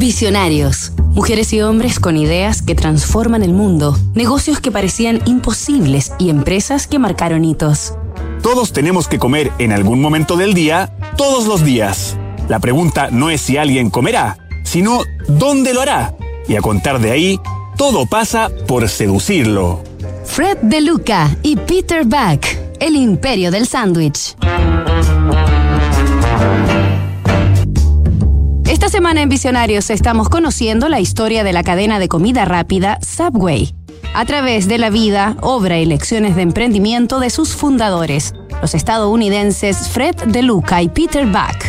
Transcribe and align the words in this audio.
Visionarios. 0.00 0.92
Mujeres 1.10 1.52
y 1.52 1.60
hombres 1.60 2.00
con 2.00 2.16
ideas 2.16 2.62
que 2.62 2.74
transforman 2.74 3.42
el 3.42 3.52
mundo, 3.52 3.98
negocios 4.14 4.58
que 4.58 4.72
parecían 4.72 5.20
imposibles 5.26 6.14
y 6.18 6.30
empresas 6.30 6.86
que 6.86 6.98
marcaron 6.98 7.44
hitos. 7.44 7.92
Todos 8.42 8.72
tenemos 8.72 9.08
que 9.08 9.18
comer 9.18 9.52
en 9.58 9.72
algún 9.72 10.00
momento 10.00 10.38
del 10.38 10.54
día, 10.54 10.90
todos 11.18 11.46
los 11.46 11.62
días. 11.62 12.16
La 12.48 12.60
pregunta 12.60 13.10
no 13.10 13.28
es 13.28 13.42
si 13.42 13.58
alguien 13.58 13.90
comerá, 13.90 14.38
sino 14.64 15.02
dónde 15.28 15.74
lo 15.74 15.82
hará. 15.82 16.14
Y 16.48 16.56
a 16.56 16.62
contar 16.62 16.98
de 16.98 17.10
ahí, 17.10 17.38
todo 17.76 18.06
pasa 18.06 18.50
por 18.66 18.88
seducirlo. 18.88 19.84
Fred 20.24 20.56
De 20.62 20.80
Luca 20.80 21.36
y 21.42 21.56
Peter 21.56 22.06
Buck, 22.06 22.46
el 22.80 22.96
imperio 22.96 23.50
del 23.50 23.66
sándwich. 23.66 24.34
Semana 29.00 29.22
en 29.22 29.30
Visionarios 29.30 29.88
estamos 29.88 30.28
conociendo 30.28 30.90
la 30.90 31.00
historia 31.00 31.42
de 31.42 31.54
la 31.54 31.62
cadena 31.62 31.98
de 31.98 32.06
comida 32.06 32.44
rápida 32.44 32.98
Subway, 33.00 33.74
a 34.12 34.26
través 34.26 34.68
de 34.68 34.76
la 34.76 34.90
vida, 34.90 35.38
obra 35.40 35.78
y 35.78 35.86
lecciones 35.86 36.36
de 36.36 36.42
emprendimiento 36.42 37.18
de 37.18 37.30
sus 37.30 37.56
fundadores, 37.56 38.34
los 38.60 38.74
estadounidenses 38.74 39.88
Fred 39.88 40.16
De 40.26 40.42
Luca 40.42 40.82
y 40.82 40.90
Peter 40.90 41.24
Buck. 41.24 41.64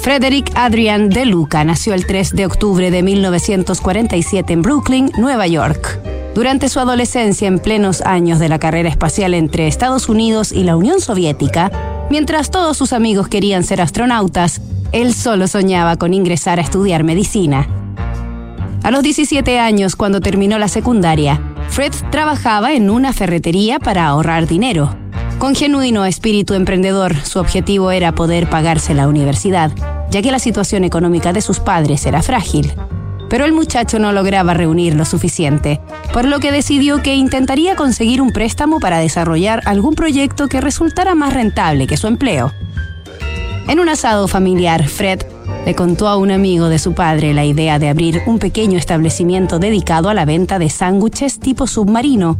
Frederick 0.00 0.50
Adrian 0.54 1.10
De 1.10 1.26
Luca 1.26 1.62
nació 1.62 1.92
el 1.92 2.06
3 2.06 2.30
de 2.30 2.46
octubre 2.46 2.90
de 2.90 3.02
1947 3.02 4.50
en 4.50 4.62
Brooklyn, 4.62 5.12
Nueva 5.18 5.46
York. 5.46 6.00
Durante 6.34 6.70
su 6.70 6.80
adolescencia, 6.80 7.48
en 7.48 7.58
plenos 7.58 8.00
años 8.00 8.38
de 8.38 8.48
la 8.48 8.58
carrera 8.58 8.88
espacial 8.88 9.34
entre 9.34 9.68
Estados 9.68 10.08
Unidos 10.08 10.52
y 10.52 10.62
la 10.62 10.74
Unión 10.74 11.02
Soviética, 11.02 11.70
mientras 12.08 12.50
todos 12.50 12.78
sus 12.78 12.94
amigos 12.94 13.28
querían 13.28 13.62
ser 13.62 13.82
astronautas, 13.82 14.62
él 14.94 15.12
solo 15.12 15.48
soñaba 15.48 15.96
con 15.96 16.14
ingresar 16.14 16.60
a 16.60 16.62
estudiar 16.62 17.02
medicina. 17.02 17.66
A 18.84 18.92
los 18.92 19.02
17 19.02 19.58
años, 19.58 19.96
cuando 19.96 20.20
terminó 20.20 20.56
la 20.56 20.68
secundaria, 20.68 21.42
Fred 21.68 21.92
trabajaba 22.12 22.74
en 22.74 22.88
una 22.90 23.12
ferretería 23.12 23.80
para 23.80 24.06
ahorrar 24.06 24.46
dinero. 24.46 24.94
Con 25.38 25.56
genuino 25.56 26.04
espíritu 26.04 26.54
emprendedor, 26.54 27.16
su 27.16 27.40
objetivo 27.40 27.90
era 27.90 28.14
poder 28.14 28.48
pagarse 28.48 28.94
la 28.94 29.08
universidad, 29.08 29.72
ya 30.10 30.22
que 30.22 30.30
la 30.30 30.38
situación 30.38 30.84
económica 30.84 31.32
de 31.32 31.40
sus 31.40 31.58
padres 31.58 32.06
era 32.06 32.22
frágil. 32.22 32.72
Pero 33.28 33.46
el 33.46 33.52
muchacho 33.52 33.98
no 33.98 34.12
lograba 34.12 34.54
reunir 34.54 34.94
lo 34.94 35.04
suficiente, 35.04 35.80
por 36.12 36.24
lo 36.24 36.38
que 36.38 36.52
decidió 36.52 37.02
que 37.02 37.16
intentaría 37.16 37.74
conseguir 37.74 38.22
un 38.22 38.30
préstamo 38.30 38.78
para 38.78 38.98
desarrollar 38.98 39.60
algún 39.64 39.96
proyecto 39.96 40.46
que 40.46 40.60
resultara 40.60 41.16
más 41.16 41.34
rentable 41.34 41.88
que 41.88 41.96
su 41.96 42.06
empleo. 42.06 42.52
En 43.66 43.80
un 43.80 43.88
asado 43.88 44.28
familiar, 44.28 44.88
Fred 44.88 45.22
le 45.64 45.74
contó 45.74 46.08
a 46.08 46.16
un 46.16 46.30
amigo 46.30 46.68
de 46.68 46.78
su 46.78 46.92
padre 46.92 47.32
la 47.32 47.44
idea 47.44 47.78
de 47.78 47.88
abrir 47.88 48.22
un 48.26 48.38
pequeño 48.38 48.78
establecimiento 48.78 49.58
dedicado 49.58 50.10
a 50.10 50.14
la 50.14 50.26
venta 50.26 50.58
de 50.58 50.68
sándwiches 50.68 51.40
tipo 51.40 51.66
submarino, 51.66 52.38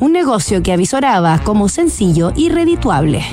un 0.00 0.12
negocio 0.12 0.62
que 0.62 0.72
avisoraba 0.72 1.38
como 1.38 1.70
sencillo 1.70 2.32
y 2.36 2.50
redituable. 2.50 3.24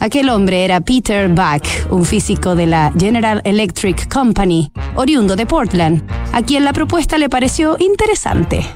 Aquel 0.00 0.28
hombre 0.28 0.64
era 0.64 0.80
Peter 0.80 1.28
Buck, 1.28 1.92
un 1.92 2.04
físico 2.04 2.56
de 2.56 2.66
la 2.66 2.92
General 2.98 3.40
Electric 3.44 4.12
Company, 4.12 4.72
oriundo 4.96 5.36
de 5.36 5.46
Portland, 5.46 6.02
a 6.32 6.42
quien 6.42 6.64
la 6.64 6.72
propuesta 6.72 7.18
le 7.18 7.28
pareció 7.28 7.76
interesante. 7.78 8.66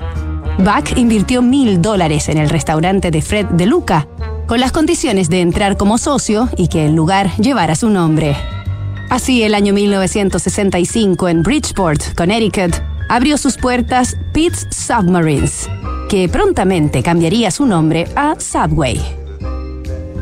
Buck 0.58 0.96
invirtió 0.96 1.42
mil 1.42 1.82
dólares 1.82 2.28
en 2.28 2.38
el 2.38 2.50
restaurante 2.50 3.10
de 3.10 3.22
Fred 3.22 3.46
de 3.46 3.66
Luca, 3.66 4.06
con 4.52 4.60
las 4.60 4.70
condiciones 4.70 5.30
de 5.30 5.40
entrar 5.40 5.78
como 5.78 5.96
socio 5.96 6.46
y 6.58 6.68
que 6.68 6.84
el 6.84 6.94
lugar 6.94 7.34
llevara 7.38 7.74
su 7.74 7.88
nombre. 7.88 8.36
Así, 9.08 9.42
el 9.42 9.54
año 9.54 9.72
1965 9.72 11.30
en 11.30 11.42
Bridgeport, 11.42 12.14
Connecticut, 12.14 12.74
abrió 13.08 13.38
sus 13.38 13.56
puertas 13.56 14.14
Pete's 14.34 14.66
Submarines, 14.70 15.70
que 16.10 16.28
prontamente 16.28 17.02
cambiaría 17.02 17.50
su 17.50 17.64
nombre 17.64 18.06
a 18.14 18.38
Subway. 18.38 19.00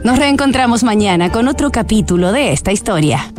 Nos 0.05 0.17
reencontramos 0.17 0.85
mañana 0.85 1.33
con 1.33 1.49
otro 1.49 1.73
capítulo 1.73 2.31
de 2.31 2.53
esta 2.53 2.71
historia. 2.71 3.33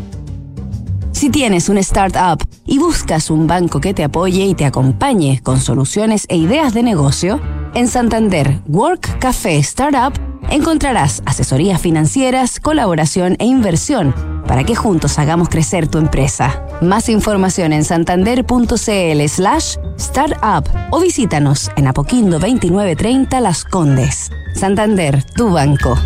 Si 1.14 1.30
tienes 1.30 1.70
un 1.70 1.78
startup 1.78 2.46
y 2.66 2.80
buscas 2.80 3.30
un 3.30 3.48
banco 3.48 3.80
que 3.80 3.94
te 3.94 4.04
apoye 4.04 4.44
y 4.44 4.56
te 4.56 4.66
acompañe 4.66 5.40
con 5.42 5.62
soluciones 5.62 6.26
e 6.28 6.36
ideas 6.36 6.74
de 6.74 6.84
negocio, 6.84 7.40
en 7.76 7.88
Santander 7.88 8.60
Work 8.68 9.20
Café 9.20 9.56
Startup 9.60 10.31
encontrarás 10.52 11.24
asesorías 11.26 11.82
financieras, 11.82 12.60
colaboración 12.60 13.36
e 13.40 13.46
inversión 13.46 14.14
para 14.48 14.64
que 14.64 14.76
juntos 14.76 15.18
hagamos 15.18 15.50
crecer 15.50 15.88
tu 15.88 15.98
empresa. 15.98 16.62
Más 16.82 17.10
información 17.10 17.74
en 17.74 17.84
santander.cl 17.84 19.28
slash 19.28 19.78
startup 19.98 20.68
o 20.92 21.00
visítanos 21.00 21.72
en 21.78 21.88
Apoquindo 21.88 22.38
2930 22.38 23.40
Las 23.40 23.64
Condes. 23.64 24.30
Santander, 24.54 25.24
tu 25.24 25.52
banco. 25.52 25.98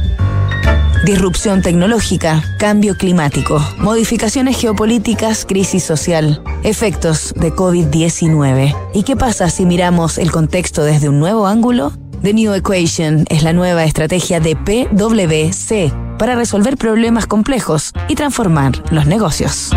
Disrupción 1.06 1.62
tecnológica, 1.62 2.44
cambio 2.58 2.96
climático, 2.96 3.60
modificaciones 3.78 4.58
geopolíticas, 4.58 5.46
crisis 5.46 5.84
social, 5.84 6.42
efectos 6.64 7.34
de 7.36 7.54
COVID-19. 7.54 8.76
¿Y 8.94 9.04
qué 9.04 9.16
pasa 9.16 9.50
si 9.50 9.66
miramos 9.66 10.18
el 10.18 10.32
contexto 10.32 10.84
desde 10.84 11.10
un 11.10 11.20
nuevo 11.20 11.46
ángulo? 11.46 11.92
The 12.22 12.34
New 12.34 12.54
Equation 12.54 13.26
es 13.30 13.44
la 13.44 13.54
nueva 13.54 13.84
estrategia 13.84 14.40
de 14.40 14.56
PwC 14.56 15.92
para 16.18 16.36
resolver 16.36 16.78
problemas 16.78 17.28
complejos 17.28 17.92
y 18.08 18.16
transformar 18.16 18.82
los 18.92 19.06
negocios. 19.06 19.72